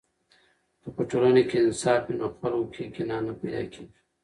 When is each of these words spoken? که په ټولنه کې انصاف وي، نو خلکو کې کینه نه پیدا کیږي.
که 0.81 0.89
په 0.95 1.01
ټولنه 1.09 1.41
کې 1.49 1.57
انصاف 1.63 2.01
وي، 2.05 2.15
نو 2.21 2.27
خلکو 2.37 2.71
کې 2.73 2.83
کینه 2.95 3.17
نه 3.27 3.33
پیدا 3.39 3.63
کیږي. 3.73 3.99